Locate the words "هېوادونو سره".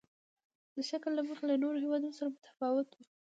1.83-2.27